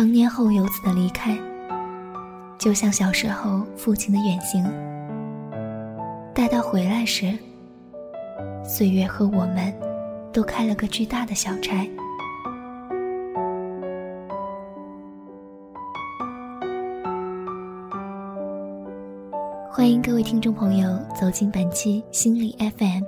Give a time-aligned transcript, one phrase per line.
[0.00, 1.38] 成年后游子的离开，
[2.58, 4.64] 就像小时候父亲的远行。
[6.34, 7.36] 待到回来时，
[8.64, 9.70] 岁月和我们，
[10.32, 11.86] 都开了个巨大的小差。
[19.70, 23.02] 欢迎各位听众朋友走进本期心理 FM，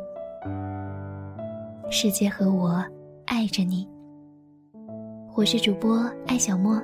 [1.91, 2.85] 世界和我
[3.25, 3.92] 爱着你。
[5.35, 6.79] 我是主播艾小莫，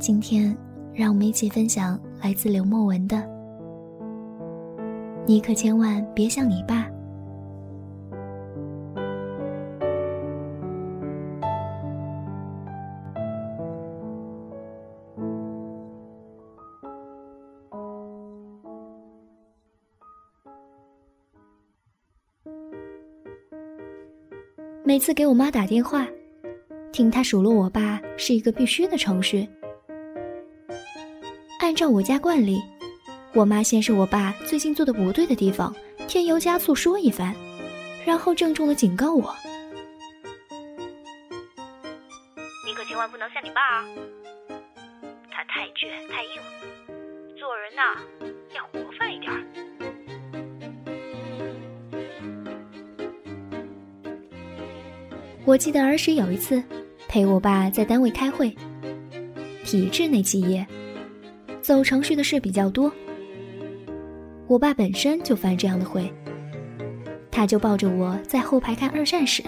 [0.00, 0.56] 今天
[0.94, 3.22] 让我们一起分享来自刘墨文的
[5.28, 6.88] ：“你可千万别像你爸。”
[24.82, 26.06] 每次给我妈打电话。
[27.00, 29.48] 听他数落我爸是一个必须的程序。
[31.60, 32.60] 按照我家惯例，
[33.32, 35.74] 我妈先是我爸最近做的不对的地方
[36.06, 37.34] 添油加醋说一番，
[38.04, 39.34] 然后郑重的警告我
[42.68, 43.88] ：“你可千万不能像你爸啊，
[45.30, 46.32] 他太倔太硬，
[47.34, 47.96] 做人呐
[48.54, 49.30] 要活泛一点。”
[55.46, 56.62] 我记得儿时有一次。
[57.10, 58.54] 陪我爸在单位开会，
[59.64, 60.64] 体制内企业，
[61.60, 62.90] 走程序的事比较多。
[64.46, 66.08] 我爸本身就烦这样的会，
[67.28, 69.42] 他就抱着我在后排看二战史，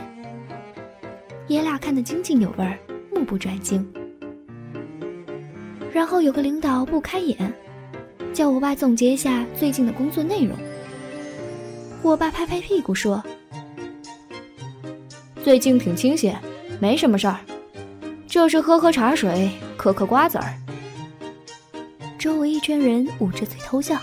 [1.46, 2.76] 爷俩看得津津有味儿，
[3.14, 3.88] 目不转睛。
[5.92, 7.38] 然后有个领导不开眼，
[8.34, 10.56] 叫我爸总结一下最近的工作内容。
[12.02, 13.22] 我爸拍拍屁股说
[15.44, 16.36] ：“最近挺清闲，
[16.80, 17.38] 没什么事儿。”
[18.32, 20.54] 就是喝喝茶水，嗑嗑瓜子儿。
[22.18, 24.00] 周围一圈人捂着嘴偷笑。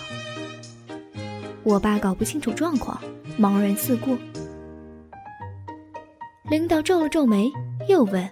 [1.63, 3.01] 我爸搞不清楚状况，
[3.39, 4.16] 茫然四顾。
[6.47, 7.51] 领导皱了皱眉，
[7.88, 8.29] 又问：“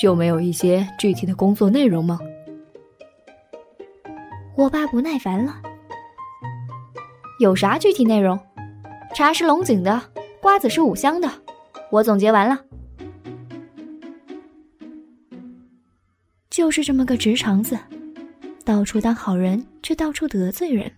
[0.00, 2.20] 就没有一些具体的工作内容吗？”
[4.54, 5.56] 我爸不耐烦了
[7.40, 8.38] ：“有啥具体内容？
[9.16, 10.00] 茶是龙井的，
[10.40, 11.28] 瓜子是五香的，
[11.90, 12.56] 我总结完了。”
[16.50, 17.78] 就是这么个直肠子，
[18.64, 20.90] 到处当好人，却到处得罪人。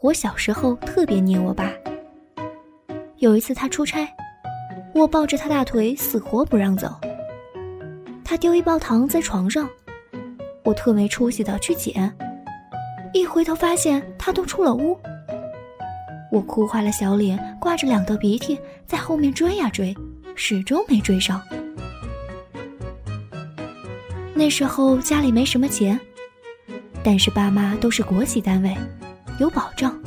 [0.00, 1.72] 我小时候特别黏我爸。
[3.18, 4.08] 有一次他出差，
[4.94, 6.94] 我抱着他大腿死活不让走。
[8.24, 9.68] 他丢一包糖在床上，
[10.62, 12.16] 我特没出息的去捡，
[13.12, 14.96] 一回头发现他都出了屋。
[16.30, 18.56] 我哭坏了小脸，挂着两道鼻涕，
[18.86, 19.92] 在后面追呀追，
[20.36, 21.42] 始终没追上。
[24.34, 25.98] 那时候家里没什么钱，
[27.02, 28.76] 但是爸妈都是国企单位，
[29.40, 29.98] 有保障，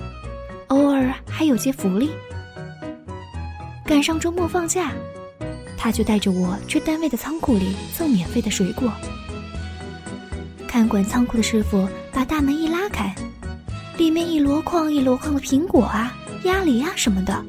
[0.68, 2.12] 偶尔还有些福利。
[3.84, 4.92] 赶上周末放假，
[5.76, 8.92] 他就带着我去单位的仓库里蹭免费的水果。
[10.68, 13.16] 看管仓库的师傅把大门一拉开，
[13.98, 17.44] 里面一箩筐一箩筐的苹果啊、鸭梨啊什么的。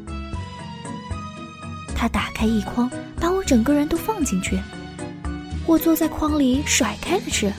[2.40, 2.90] 开一筐，
[3.20, 4.58] 把我整个人都放进去。
[5.66, 7.52] 我坐在筐里甩开了吃，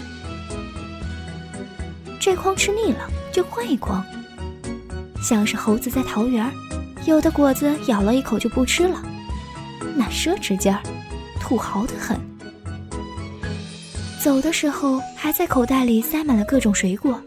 [2.19, 4.03] 这筐吃腻了就换一筐，
[5.21, 6.51] 像是猴子在桃园，
[7.05, 8.99] 有的果子咬了一口就不吃了，
[9.95, 10.81] 那奢侈劲儿，
[11.39, 12.19] 土豪的很。
[14.19, 17.21] 走的时候还在口袋里塞满了各种水果，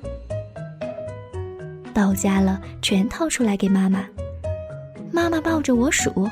[1.94, 4.04] 到家了全掏出来给妈妈，
[5.12, 6.28] 妈妈抱着我数，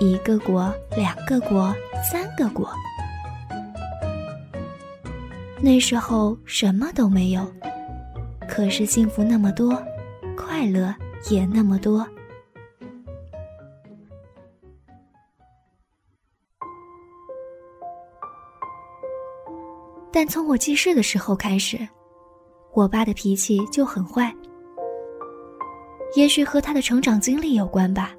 [0.00, 1.74] 一个国，两个国，
[2.10, 2.70] 三个国。
[5.60, 7.44] 那时候什么都没有，
[8.48, 9.82] 可是幸福那么多，
[10.36, 10.94] 快乐
[11.30, 12.06] 也那么多。
[20.12, 21.76] 但从我记事的时候开始，
[22.72, 24.32] 我爸的脾气就很坏。
[26.14, 28.14] 也许和他的成长经历有关吧。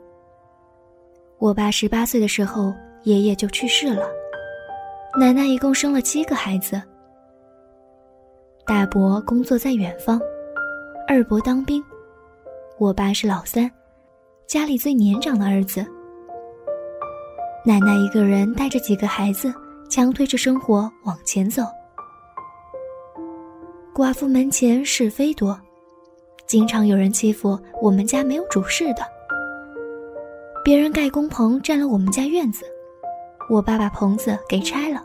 [1.39, 4.05] 我爸十八岁的时候，爷爷就去世了，
[5.17, 6.81] 奶奶一共生了七个孩子。
[8.65, 10.19] 大伯工作在远方，
[11.07, 11.81] 二伯当兵，
[12.77, 13.71] 我爸是老三，
[14.47, 15.79] 家里最年长的儿子。
[17.65, 19.53] 奶奶一个人带着几个孩子，
[19.89, 21.63] 强推着生活往前走。
[23.95, 25.57] 寡妇门前是非多，
[26.45, 29.18] 经常有人欺负我们家没有主事的。
[30.63, 32.65] 别人盖工棚占了我们家院子，
[33.49, 35.03] 我爸把棚子给拆了。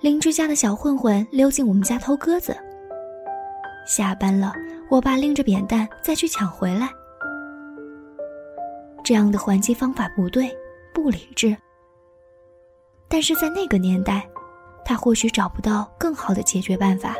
[0.00, 2.56] 邻居家的小混混溜进我们家偷鸽子。
[3.86, 4.52] 下班了，
[4.90, 6.88] 我爸拎着扁担再去抢回来。
[9.04, 10.50] 这样的还击方法不对，
[10.94, 11.56] 不理智。
[13.08, 14.26] 但是在那个年代，
[14.84, 17.14] 他或许找不到更好的解决办法。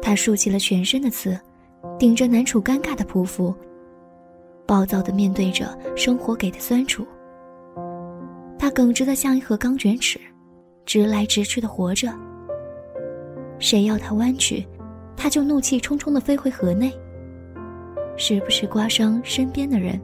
[0.00, 1.38] 他竖起了全身的刺，
[1.98, 3.52] 顶着难处尴尬的匍匐，
[4.66, 7.06] 暴躁地面对着生活给的酸楚。
[8.58, 10.18] 他耿直的像一盒钢卷尺，
[10.84, 12.12] 直来直去的活着。
[13.58, 14.66] 谁要他弯曲，
[15.16, 16.92] 他就怒气冲冲的飞回河内，
[18.16, 20.00] 时不时刮伤身边的人。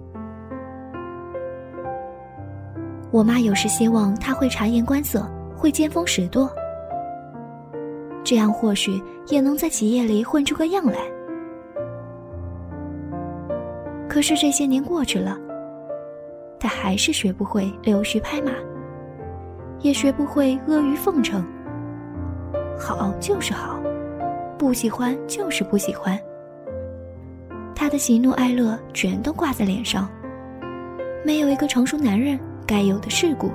[3.10, 6.50] 我妈有时希望他会察言观色，会见风使舵，
[8.24, 10.98] 这样或许也能在企业里混出个样来。
[14.22, 15.36] 是这些年过去了。
[16.58, 18.52] 他还是学不会溜须拍马，
[19.80, 21.44] 也学不会阿谀奉承。
[22.78, 23.80] 好就是好，
[24.56, 26.18] 不喜欢就是不喜欢。
[27.74, 30.08] 他的喜怒哀乐全都挂在脸上，
[31.24, 33.50] 没有一个成熟男人该有的世故。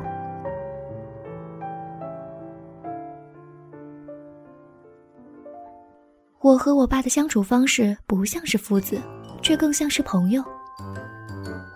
[6.41, 9.01] 我和我爸的相处方式不像是父子，
[9.41, 10.43] 却更像是朋友。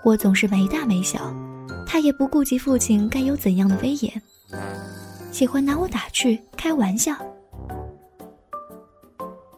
[0.03, 1.33] 我总是没大没小，
[1.86, 4.21] 他也不顾及父亲该有怎样的威严，
[5.31, 7.15] 喜欢拿我打趣开玩笑。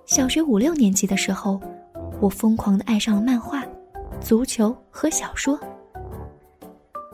[0.05, 1.59] 小学五六年级的时候，
[2.19, 3.63] 我疯狂的爱上了漫画、
[4.19, 5.57] 足球和小说，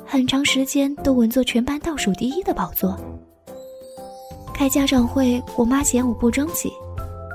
[0.06, 3.00] 很长时间都稳坐全班倒数第一的宝座。
[4.56, 6.74] 开家长会，我妈嫌我不争气，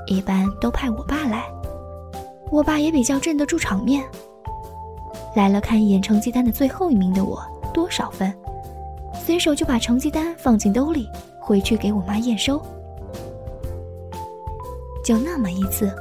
[0.07, 1.45] 一般都派我爸来，
[2.51, 4.03] 我爸也比较镇得住场面。
[5.35, 7.43] 来了，看一眼成绩单的最后一名的我
[7.73, 8.33] 多少分，
[9.13, 11.09] 随手就把成绩单放进兜里，
[11.39, 12.59] 回去给我妈验收。
[15.03, 15.91] 就那么一次，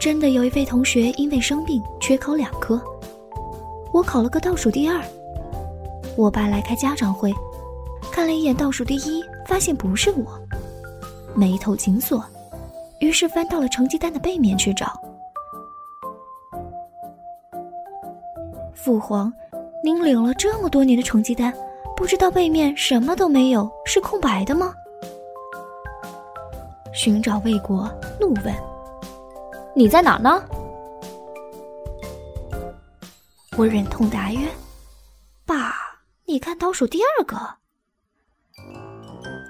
[0.00, 2.80] 真的有一位同学因为生病缺考两科，
[3.92, 5.00] 我考了个倒数第二。
[6.16, 7.32] 我爸来开家长会，
[8.10, 10.26] 看了一眼倒数第一，发现不是我，
[11.34, 12.24] 眉头紧锁，
[13.00, 14.98] 于是翻到了成绩单的背面去找。
[18.84, 19.32] 父皇，
[19.82, 21.50] 您领了这么多年的成绩单，
[21.96, 24.74] 不知道背面什么都没有，是空白的吗？
[26.92, 27.90] 寻找魏国，
[28.20, 28.54] 怒问
[29.74, 30.44] ：“你在哪儿呢？”
[33.56, 34.46] 我忍痛答曰
[35.46, 35.74] ：“爸，
[36.26, 37.38] 你看倒数第二个。”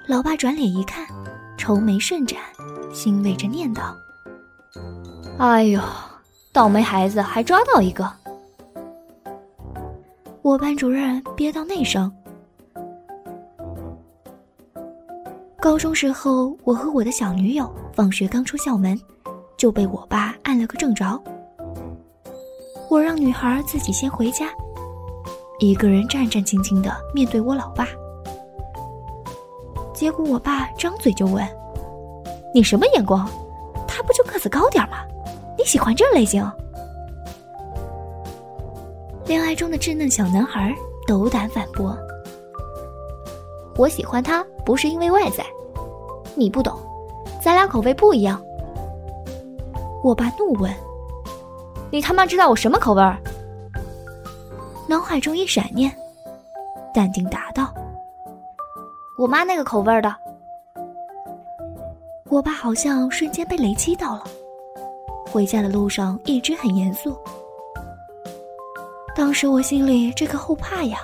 [0.07, 1.05] 老爸转脸一看，
[1.57, 2.39] 愁眉顺展，
[2.93, 3.93] 欣慰着念道
[5.39, 5.81] ：“哎呦，
[6.53, 8.09] 倒霉孩子还抓到一个。”
[10.45, 12.11] 我班主任憋到内伤。
[15.59, 18.95] 高中时候，我和我的小女友放学刚出校门，
[19.57, 21.19] 就被我爸按了个正着。
[22.91, 24.45] 我让女孩自己先回家，
[25.57, 27.87] 一个人战战兢兢的面对我老爸。
[29.95, 31.43] 结果我爸张嘴就问
[32.53, 33.27] ：“你什么眼光？
[33.87, 34.97] 他不就个子高点吗？
[35.57, 36.47] 你喜欢这类型？”
[39.25, 40.71] 恋爱中的稚嫩小男孩
[41.07, 41.97] 斗胆反驳
[43.75, 45.43] ：“我喜欢他不是因为外在，
[46.35, 46.79] 你不懂，
[47.43, 48.39] 咱俩口味不一样。”
[50.03, 50.71] 我爸怒问
[51.89, 53.01] ：“你他妈知道我什么口味？”
[54.87, 55.91] 脑海中一闪念，
[56.93, 57.73] 淡定答道
[59.17, 60.15] ：“我妈那个口味的。”
[62.29, 64.23] 我爸好像瞬间被雷击到了，
[65.31, 67.17] 回家的路上一直很严肃。
[69.15, 70.99] 当时我心里这个后怕呀，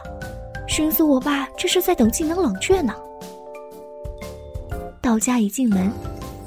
[0.68, 2.94] 寻思我爸这是在等技能冷却呢。
[5.02, 5.90] 到家一进门，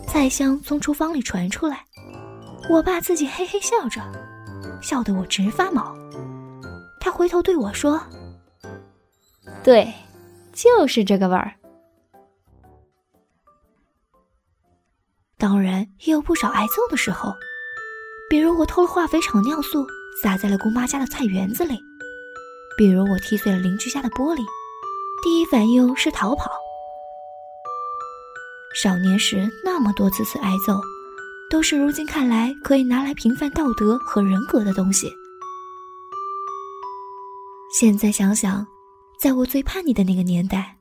[0.07, 1.83] 菜香从厨房里传出来，
[2.69, 4.03] 我爸自己嘿嘿笑着，
[4.83, 5.97] 笑得我直发毛。
[7.01, 7.99] 他回头对我说
[9.65, 9.91] ：“对，
[10.53, 11.53] 就是这个味儿。”
[15.39, 17.33] 当然也有不少挨揍的时候，
[18.31, 19.87] 比如我偷了化肥厂尿素。
[20.23, 21.79] 撒在了姑妈家的菜园子里，
[22.79, 24.43] 比如我踢碎了邻居家的玻璃，
[25.23, 26.51] 第一反应是逃跑。
[28.75, 30.81] 少年时那么多次次挨揍，
[31.51, 35.13] 都是如今看来可以拿来评判道德和人格的东西。
[37.73, 38.67] 现在想想，
[39.19, 40.77] 在我最叛逆的那个年代，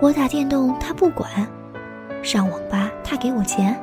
[0.00, 1.30] 我打电动他不管，
[2.22, 3.78] 上网吧他给我钱，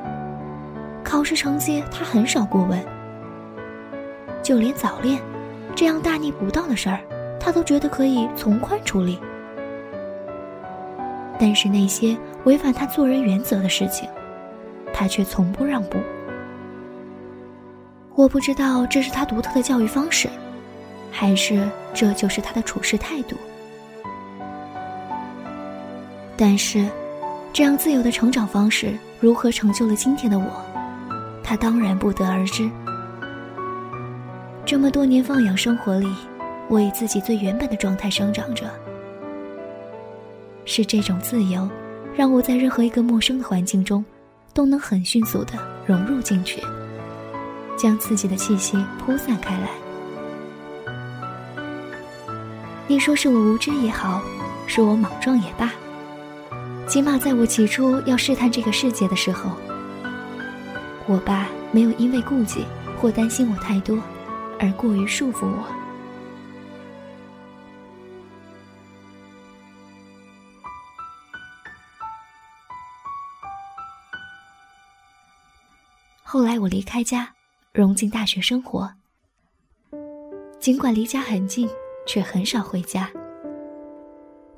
[1.04, 2.97] 考试成绩他很少过问。
[4.42, 5.20] 就连早恋
[5.74, 7.00] 这样大逆不道的事儿，
[7.38, 9.18] 他都觉得可以从宽处理。
[11.38, 14.08] 但是那些违反他做人原则的事情，
[14.92, 15.98] 他却从不让步。
[18.14, 20.28] 我不知道这是他独特的教育方式，
[21.12, 23.36] 还是这就是他的处事态度。
[26.36, 26.88] 但是，
[27.52, 30.44] 这样自由的成长方式如何成就了今天的我，
[31.44, 32.68] 他当然不得而知。
[34.68, 36.06] 这么多年放养生活里，
[36.68, 38.70] 我以自己最原本的状态生长着。
[40.66, 41.66] 是这种自由，
[42.14, 44.04] 让我在任何一个陌生的环境中，
[44.52, 45.54] 都能很迅速的
[45.86, 46.60] 融入进去，
[47.78, 49.70] 将自己的气息铺散开来。
[52.86, 54.20] 你说是我无知也好，
[54.66, 55.72] 说我莽撞也罢，
[56.86, 59.50] 起码在我起初要试探这个世界的时候，
[61.06, 62.66] 我爸没有因为顾忌
[63.00, 63.98] 或担心我太多，
[64.58, 65.64] 而过于束缚我。
[76.22, 77.32] 后来我离开家，
[77.72, 78.92] 融进大学生活。
[80.60, 81.68] 尽管离家很近，
[82.06, 83.10] 却很少回家。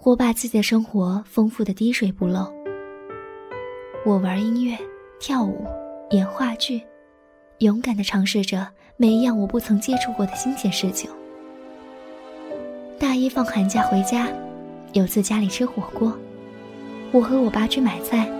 [0.03, 2.53] 我把自己的生活丰富的滴水不漏。
[4.05, 4.77] 我玩音乐、
[5.21, 5.65] 跳舞、
[6.11, 6.83] 演话剧，
[7.59, 8.67] 勇敢的尝试着
[9.01, 11.11] 每一样我不曾接触过的新鲜事情。
[12.99, 14.29] 大一放寒假回家，
[14.93, 16.15] 有次家里吃火锅，
[17.11, 18.31] 我和我爸去买菜。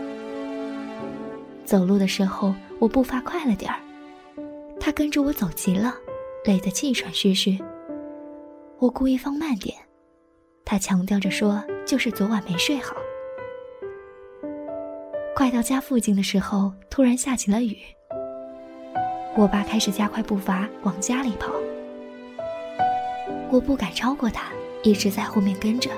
[1.65, 2.55] 走路的时候。
[2.79, 3.79] 我步伐快了点儿，
[4.81, 5.95] 他跟着我走急了，
[6.47, 7.59] 累得气喘吁吁。
[8.79, 9.77] 我故意放慢点，
[10.65, 12.97] 他强调着说：“就是昨晚没睡好。”
[15.37, 17.77] 快到家附近的时候，突然下起了雨。
[19.37, 21.53] 我爸开始加快步伐往家里跑，
[23.51, 24.47] 我不敢超过他，
[24.83, 25.89] 一直在后面跟着。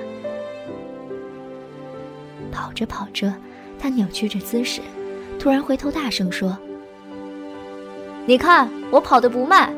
[2.51, 3.33] 跑着跑着，
[3.79, 4.81] 他扭曲着姿势，
[5.39, 6.57] 突然回头大声说。
[8.25, 9.73] 你看我跑得不慢，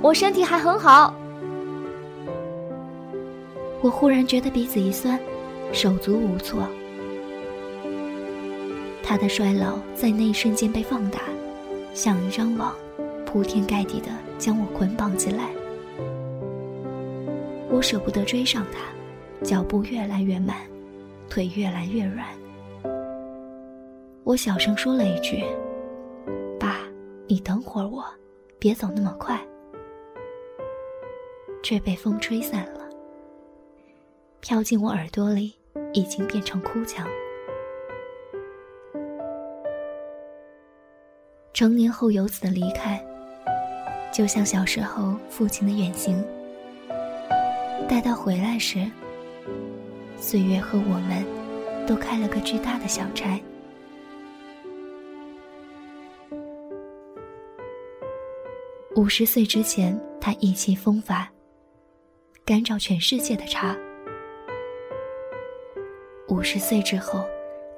[0.00, 1.12] 我身体还很好。
[3.80, 5.18] 我忽然觉得鼻子一酸，
[5.72, 6.62] 手足无措。
[9.02, 11.20] 他的衰老在那一瞬间被放大，
[11.92, 12.72] 像一张网，
[13.32, 15.48] 铺天盖地的将我捆绑起来。
[17.70, 18.92] 我舍不得追上他，
[19.42, 20.58] 脚步越来越慢，
[21.30, 22.26] 腿越来越软。
[24.22, 25.42] 我小声说了一句。
[26.60, 26.80] 爸
[27.26, 28.04] 你等会儿我，
[28.58, 29.40] 别走那么快。
[31.62, 32.86] 却被风吹散了，
[34.40, 35.54] 飘进我耳朵里，
[35.94, 37.08] 已经变成哭腔。
[41.54, 43.02] 成年后游子的离开，
[44.12, 46.22] 就像小时候父亲的远行。
[47.88, 48.86] 待到回来时，
[50.18, 51.24] 岁月和我们，
[51.86, 53.40] 都开了个巨大的小差。
[58.94, 61.28] 五十岁之前，他意气风发，
[62.44, 63.74] 干找全世界的茬。
[66.28, 67.26] 五十岁之后，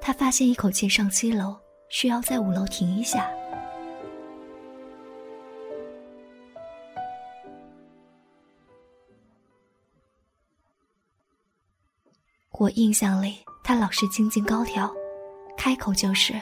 [0.01, 1.55] 他发现一口气上七楼
[1.89, 3.29] 需要在五楼停一下。
[12.57, 14.89] 我印象里，他老是精进高挑，
[15.57, 16.33] 开口就是：“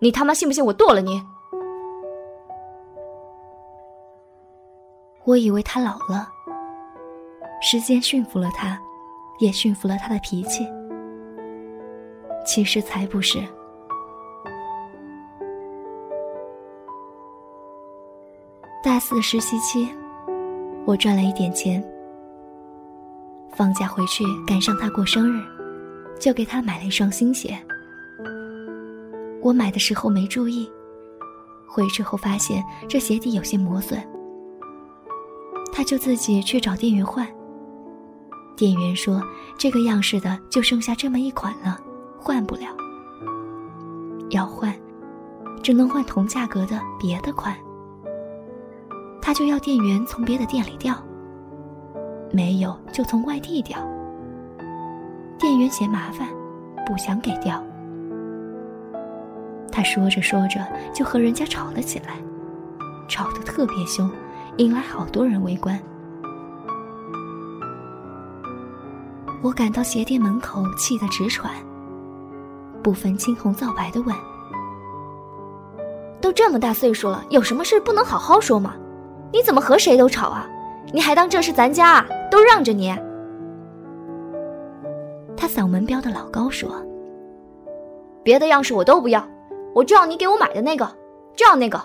[0.00, 1.22] 你他妈信不信我剁了你？”
[5.24, 6.28] 我以为他老了，
[7.62, 8.80] 时间驯服了他，
[9.38, 10.66] 也驯服了他的脾气。
[12.44, 13.38] 其实才不是。
[18.82, 19.88] 大四实习期，
[20.84, 21.82] 我赚了一点钱，
[23.56, 25.42] 放假回去赶上他过生日，
[26.18, 27.56] 就给他买了一双新鞋。
[29.40, 30.70] 我买的时候没注意，
[31.66, 34.02] 回去后发现这鞋底有些磨损。
[35.72, 37.26] 他就自己去找店员换。
[38.56, 39.22] 店员说
[39.58, 41.80] ：“这个样式的就剩下这么一款了，
[42.16, 42.68] 换不了。
[44.30, 44.72] 要换，
[45.62, 47.56] 只能换同价格的别的款。”
[49.20, 50.94] 他就要店员从别的店里调，
[52.34, 53.78] 没有就从外地调。
[55.38, 56.26] 店员嫌麻烦，
[56.84, 57.62] 不想给调。
[59.70, 60.60] 他说着说着
[60.92, 62.16] 就和人家吵了起来，
[63.06, 64.10] 吵得特别凶。
[64.56, 65.80] 引来好多人围观。
[69.40, 71.52] 我赶到鞋店门口，气得直喘，
[72.82, 74.14] 不分青红皂白的问
[76.20, 78.74] ：“都这么大岁数了，有什么事不能好好说吗？
[79.32, 80.46] 你怎么和谁都吵啊？
[80.92, 82.06] 你还当这是咱家啊？
[82.34, 82.92] 都让着你。
[85.36, 86.68] 他嗓门飙的老高说
[88.24, 89.24] ：“别的样式我都不要，
[89.72, 90.84] 我就要你给我买的那个，
[91.36, 91.80] 就要那个。”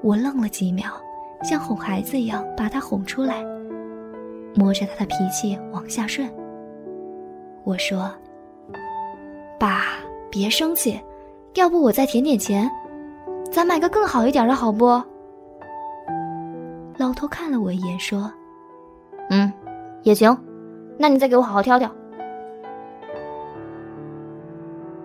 [0.00, 0.86] 我愣了几秒，
[1.42, 3.44] 像哄孩子一样把他哄出来，
[4.54, 6.26] 摸着他的脾气往下顺。
[7.62, 8.10] 我说
[9.60, 9.82] ：“爸，
[10.30, 10.98] 别生气，
[11.56, 12.70] 要不我再添点钱，
[13.52, 14.98] 咱买个更好一点的好不？”
[16.96, 18.32] 老头看了我一眼，说
[19.30, 19.52] ：“嗯，
[20.02, 20.36] 也行，
[20.98, 21.90] 那你再给我好好挑挑。”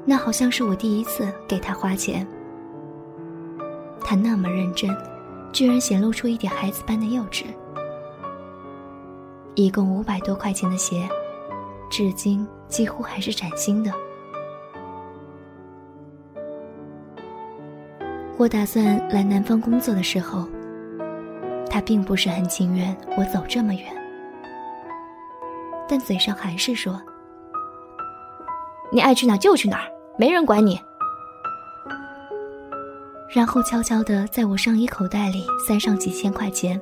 [0.06, 2.26] 那好像是我第一次给他花钱。
[4.02, 4.90] 他那么认真，
[5.52, 7.46] 居然显露出一点孩子般的幼稚。
[9.56, 11.08] 一共五百多块钱的鞋，
[11.90, 13.92] 至今几乎还是崭新的。
[18.38, 20.48] 我打算来南方工作的时候，
[21.70, 23.84] 他并不是很情愿我走这么远，
[25.88, 27.00] 但嘴上还是说
[28.92, 30.82] ：“你爱去哪就去哪儿，没人管你。”
[33.30, 36.82] 然后悄悄地在我上衣口袋里塞上几千块钱。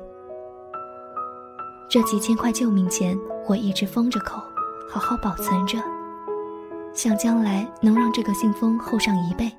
[1.90, 3.16] 这几千块救命钱，
[3.46, 4.42] 我一直封着口，
[4.88, 5.78] 好好保存着，
[6.94, 9.52] 想将来能让这个信封厚上一倍，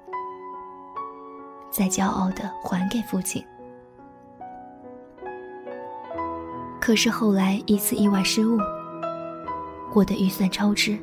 [1.69, 3.43] 再骄傲地还给父亲。
[6.89, 8.58] 可是后来一次意外失误，
[9.93, 10.98] 我的预算超支，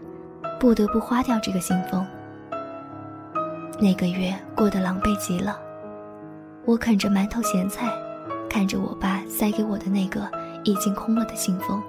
[0.59, 2.05] 不得不花掉这个信封。
[3.78, 5.57] 那个月过得狼狈极了。
[6.64, 7.88] 我啃着馒头咸菜，
[8.50, 10.28] 看着我爸塞给我的那个
[10.64, 11.81] 已经空了的信封，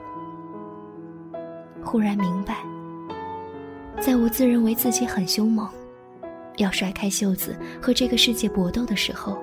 [1.83, 2.57] 忽然明白，
[3.99, 5.67] 在我自认为自己很凶猛，
[6.57, 9.39] 要甩开袖子和这个世界搏斗的时候，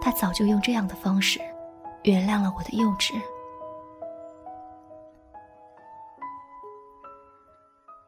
[0.00, 1.38] 他早就用这样的方式
[2.06, 3.14] 原谅了我的幼稚。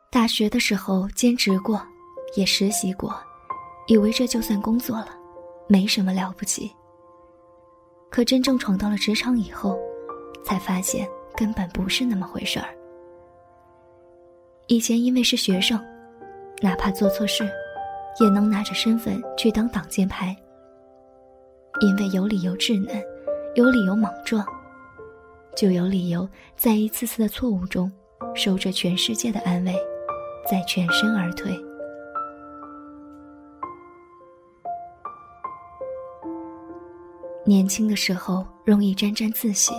[0.09, 1.83] 大学的时候兼职过，
[2.37, 3.13] 也实习过，
[3.89, 5.09] 以为这就算工作了。
[5.67, 6.73] 没什么了不起。
[8.09, 9.77] 可真正闯到了职场以后，
[10.45, 11.07] 才发现
[11.37, 12.69] 根本不是那么回事儿。
[14.69, 15.79] 以前因为是学生，
[16.63, 17.45] 哪怕做错事，
[18.21, 20.35] 也能拿着身份去当挡箭牌。
[21.81, 23.03] 因为有理由稚嫩，
[23.59, 24.47] 有理由莽撞，
[25.57, 27.91] 就有理由在一次次的错误中，
[28.33, 29.75] 受着全世界的安慰，
[30.49, 31.61] 再全身而退。
[37.45, 39.73] 年轻的时候容易沾沾自喜，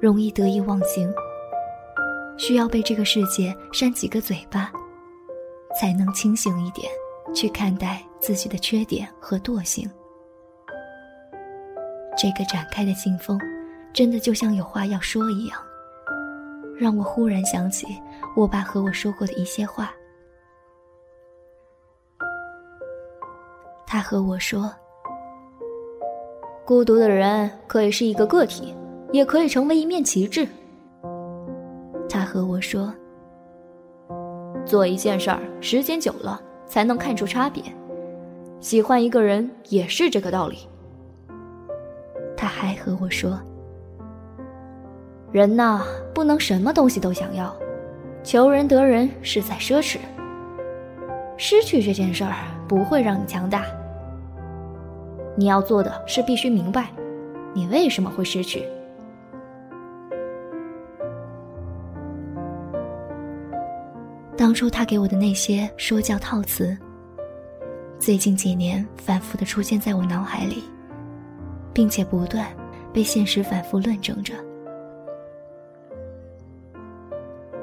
[0.00, 1.12] 容易得意忘形，
[2.38, 4.70] 需要被这个世界扇几个嘴巴，
[5.80, 6.88] 才能清醒一点，
[7.34, 9.90] 去看待自己的缺点和惰性。
[12.20, 13.40] 这个展开的信封，
[13.92, 15.62] 真的就像有话要说一样，
[16.76, 17.86] 让我忽然想起
[18.34, 19.92] 我爸和我说过的一些话。
[23.86, 24.68] 他和我说。
[26.66, 28.74] 孤独的人可以是一个个体，
[29.10, 30.46] 也可以成为一面旗帜。
[32.10, 32.92] 他和我说
[34.66, 37.62] ：“做一件事儿，时间久了才能看出差别。
[38.60, 40.68] 喜欢一个人也是这个道理。”
[42.88, 43.38] 和我说
[45.30, 45.82] ：“人呐，
[46.14, 47.54] 不能什么东西都想要，
[48.22, 49.98] 求人得人是在奢侈。
[51.36, 52.32] 失去这件事儿
[52.66, 53.64] 不会让你强大。”
[55.36, 56.88] 你要做的是必须明白，
[57.52, 58.64] 你为什么会失去。
[64.36, 66.76] 当初他给我的那些说教套词，
[67.98, 70.64] 最近几年反复的出现在我脑海里，
[71.72, 72.46] 并且不断
[72.98, 74.34] 被现实反复论证着。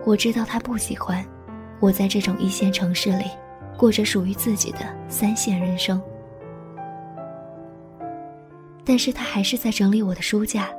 [0.05, 1.25] 我知道他不喜欢
[1.81, 3.25] 我在这种一线城市里
[3.77, 6.01] 过着属于自己的三线人生。
[8.85, 10.69] 但是他还是在整理我的书架，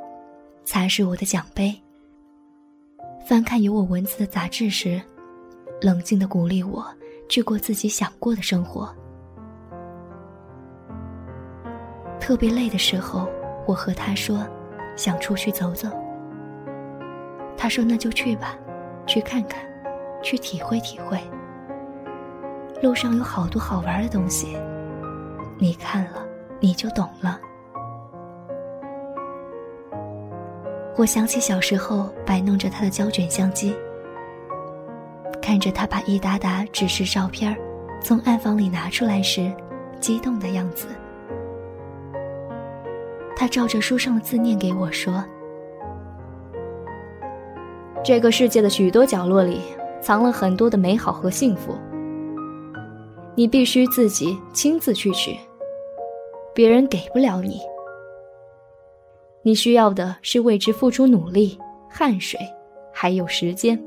[0.65, 1.79] 擦拭我的奖杯，
[3.29, 4.99] 翻看有我文字的杂志时，
[5.83, 6.83] 冷静的鼓励我
[7.29, 8.89] 去过自己想过的生活。
[12.19, 13.29] 特别累的时候，
[13.67, 14.47] 我和他说，
[14.97, 15.89] 想出去走走。
[17.57, 18.57] 他说那就去吧，
[19.07, 19.61] 去看看，
[20.23, 21.19] 去体会体会。
[22.83, 24.57] 路上有好多好玩的东西，
[25.59, 26.25] 你看了
[26.61, 27.41] 你就懂了。
[30.97, 33.77] 我想起小时候摆弄着他的胶卷相机，
[35.43, 37.57] 看着他把一沓沓纸质照片
[38.01, 39.53] 从暗房里拿出来时，
[39.99, 40.87] 激动的样子。
[43.47, 45.25] 他照着书上的字念给我说
[48.03, 49.61] ：“这个世界的许多角落里，
[50.01, 51.73] 藏了很多的美好和幸福。
[53.37, 55.39] 你必须自己亲自去取，
[56.53, 57.61] 别人给不了你。
[59.43, 61.57] 你需要的是为之付出努力、
[61.89, 62.41] 汗水，
[62.93, 63.81] 还有时间。”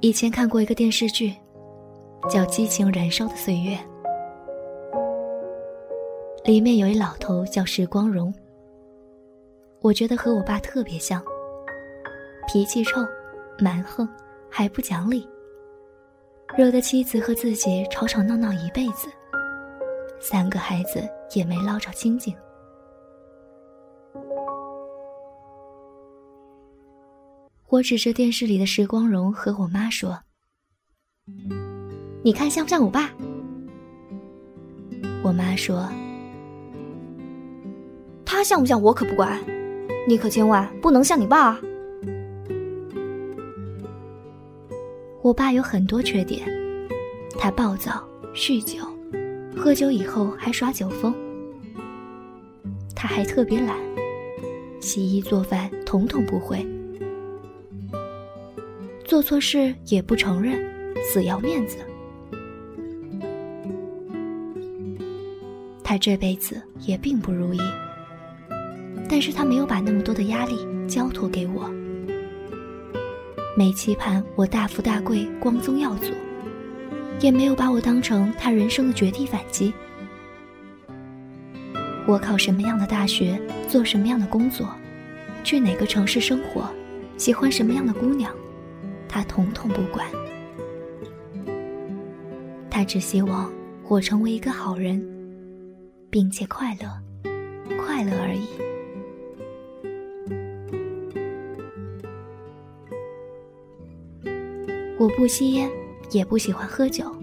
[0.00, 1.34] 以前看过一个电视剧，
[2.28, 3.76] 叫《激情燃烧的岁月》，
[6.44, 8.34] 里面有一老头叫时光荣。
[9.80, 11.22] 我觉得和我爸特别像，
[12.48, 13.00] 脾气臭，
[13.60, 14.08] 蛮横，
[14.50, 15.28] 还不讲理，
[16.56, 19.08] 惹得妻子和自己吵吵闹闹一辈子，
[20.20, 22.34] 三个孩子也没捞着清净。
[27.68, 30.18] 我指着电视里的时光荣和我妈说
[32.26, 33.08] ：“你看像不像我爸？”
[35.22, 35.88] 我妈说
[38.26, 39.40] ：“他像不像我可不管，
[40.08, 41.56] 你可千万不能像你爸。”
[45.22, 46.44] 我爸有很多缺点，
[47.38, 48.02] 他暴躁、
[48.34, 48.80] 酗酒，
[49.56, 51.14] 喝酒以后还耍酒疯。
[52.92, 53.76] 他还特别懒，
[54.80, 56.66] 洗衣做饭统统不会。
[59.04, 60.60] 做错事也不承认，
[61.04, 61.78] 死要面子。
[65.98, 67.60] 这辈子也并不如意，
[69.08, 71.70] 但是他没有把那么多的压力交托给我，
[73.56, 76.12] 没期盼我大富大贵、光宗耀祖，
[77.20, 79.72] 也没有把我当成他人生的绝地反击。
[82.06, 84.68] 我考什么样的大学，做什么样的工作，
[85.42, 86.68] 去哪个城市生活，
[87.16, 88.32] 喜欢什么样的姑娘。
[89.08, 90.06] 他统统不管，
[92.70, 93.50] 他只希望
[93.88, 95.00] 我成为一个好人，
[96.16, 96.88] 并且快乐，
[97.76, 98.48] 快乐而已。
[104.98, 105.70] 我不吸烟，
[106.10, 107.14] 也不喜欢喝酒，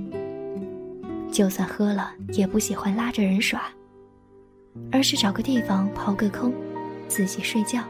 [1.31, 3.63] 就算喝了，也不喜欢拉着人耍，
[4.91, 6.53] 而是找个地方刨个坑，
[7.07, 7.83] 自己睡觉。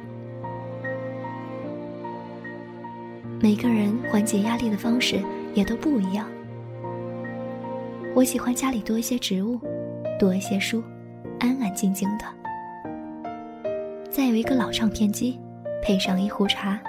[3.41, 5.21] 每个人缓解压力的方式
[5.53, 6.25] 也都不一样。
[8.15, 9.59] 我喜欢家里多一些植物，
[10.17, 10.81] 多一些书，
[11.43, 12.23] 安安静静的。
[14.09, 15.37] 再有一个老唱片机，
[15.81, 16.79] 配上一壶茶，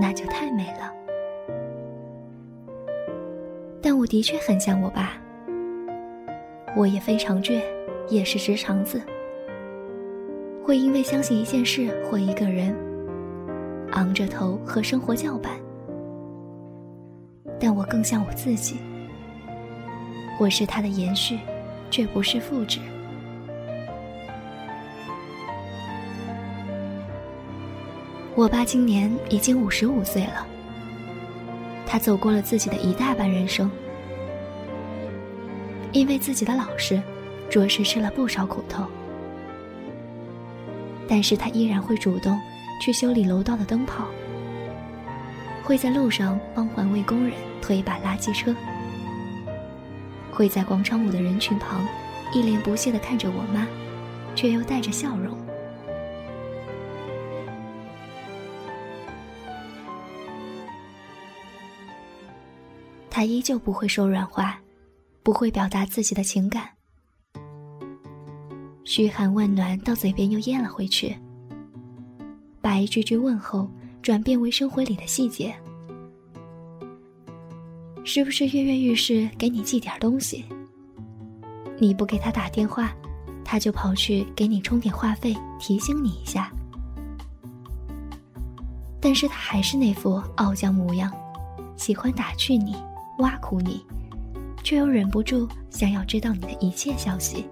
[0.00, 0.92] 那就太美了。
[3.82, 5.14] 但我的确很像我爸，
[6.76, 7.60] 我也非常倔，
[8.08, 9.02] 也是直肠子，
[10.62, 12.72] 会因为相信一件事或一个人。
[13.92, 15.52] 昂着头和生活叫板，
[17.58, 18.76] 但我更像我自己。
[20.38, 21.38] 我是他的延续，
[21.90, 22.78] 却不是复制。
[28.36, 30.46] 我爸今年已经五十五岁了，
[31.86, 33.70] 他走过了自己的一大半人生，
[35.90, 37.02] 因为自己的老实，
[37.48, 38.84] 着实吃了不少苦头，
[41.08, 42.38] 但是他依然会主动。
[42.78, 44.04] 去修理楼道的灯泡，
[45.64, 48.54] 会在路上帮环卫工人推一把垃圾车，
[50.30, 51.88] 会在广场舞的人群旁
[52.34, 53.66] 一脸不屑地看着我妈，
[54.34, 55.45] 却又带着笑容。
[63.16, 64.60] 他依旧不会说软话，
[65.22, 66.68] 不会表达自己的情感，
[68.84, 71.16] 嘘寒问暖到嘴边又咽了回去。
[72.60, 73.70] 把一句句问候
[74.02, 75.56] 转变为生活里的细节，
[78.04, 80.44] 是不是跃跃欲试给你寄点东西？
[81.78, 82.94] 你不给他打电话，
[83.42, 86.52] 他就跑去给你充点话费，提醒你一下。
[89.00, 91.10] 但是他还是那副傲娇模样，
[91.78, 92.76] 喜欢打趣你，
[93.18, 93.84] 挖苦你，
[94.62, 97.48] 却又忍不住想要知道你的一切消息。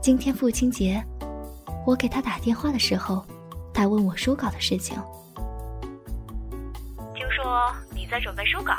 [0.00, 1.04] 今天父亲节，
[1.84, 3.24] 我给他打电话的时候，
[3.74, 4.96] 他问我书稿的事情。
[7.14, 8.72] 听说你在准备书稿？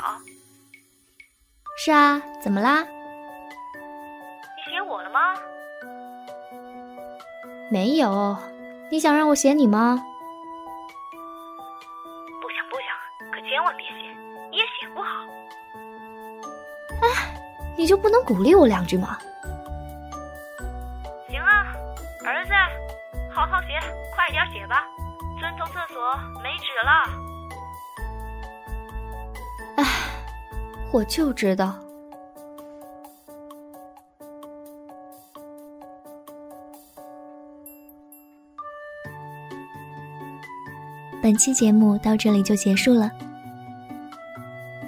[1.76, 2.82] 是啊，怎么啦？
[2.82, 5.34] 你写我了吗？
[7.70, 8.36] 没有，
[8.90, 10.02] 你想让我写你吗？
[17.88, 19.16] 就不能鼓励我两句吗？
[21.26, 21.72] 行啊，
[22.22, 22.52] 儿子
[23.32, 23.68] 好好写，
[24.14, 24.84] 快点写吧！
[25.40, 25.96] 村头厕所
[26.42, 26.92] 没纸了。
[29.78, 29.84] 唉
[30.92, 31.74] 我就知道。
[41.22, 43.10] 本期节目到这里就结束了。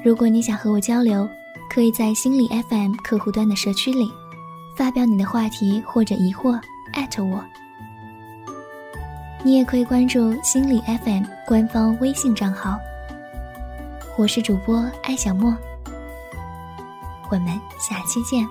[0.04, 1.26] 如果你想和我交流，
[1.70, 4.12] 可以在心理 FM 客户端的社区里
[4.74, 6.60] 发表你的话题或者疑惑，
[6.92, 7.40] 艾特我。
[9.44, 12.76] 你也可以关注心理 FM 官方微信账号。
[14.18, 15.56] 我是主播艾小莫，
[17.30, 18.44] 我们下期见。